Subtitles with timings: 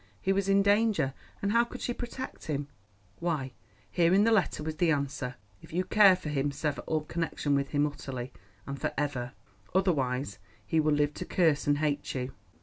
[0.19, 1.13] He was in danger,
[1.43, 2.69] and how could she protect him?
[3.19, 3.51] Why
[3.91, 5.35] here in the letter was the answer!
[5.61, 8.33] "If you care for him sever all connection with him utterly,
[8.65, 9.33] and for ever.
[9.75, 12.33] Otherwise, he will live to curse and hate you."